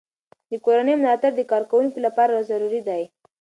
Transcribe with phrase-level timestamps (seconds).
[0.51, 3.03] د کورنۍ ملاتړ د کارکوونکو لپاره ضروري دی.